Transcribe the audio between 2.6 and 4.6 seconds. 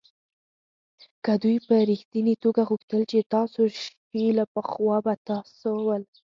غوښتل چې ستاسو شي له